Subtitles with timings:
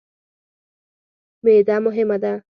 [1.45, 2.43] معده مهمه ده.